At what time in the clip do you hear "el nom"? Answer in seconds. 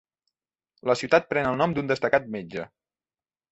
1.51-1.77